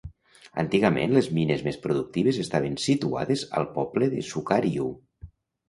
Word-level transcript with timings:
Antigament, 0.61 1.13
les 1.17 1.29
mines 1.39 1.61
més 1.67 1.77
productives 1.83 2.41
estaven 2.45 2.79
situades 2.87 3.47
al 3.61 3.71
poble 3.79 4.11
de 4.17 4.27
Sukariuh. 4.33 4.93